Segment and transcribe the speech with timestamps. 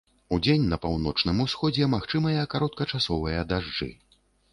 [0.35, 3.91] Удзень на паўночным усходзе магчымыя кароткачасовыя дажджы.